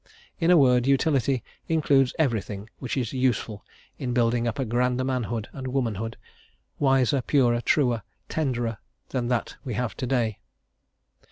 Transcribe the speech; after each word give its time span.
In 0.39 0.49
a 0.49 0.57
word, 0.57 0.87
utility 0.87 1.43
includes 1.67 2.15
everything 2.17 2.71
which 2.79 2.97
is 2.97 3.13
useful 3.13 3.63
in 3.99 4.13
building 4.13 4.47
up 4.47 4.57
a 4.57 4.65
grander 4.65 5.03
manhood 5.03 5.47
and 5.53 5.67
womanhood, 5.67 6.17
wiser, 6.79 7.21
purer, 7.21 7.61
truer, 7.61 8.01
tenderer 8.27 8.79
than 9.09 9.27
that 9.27 9.57
we 9.63 9.75
have 9.75 9.95
to 9.97 10.07
day. 10.07 10.39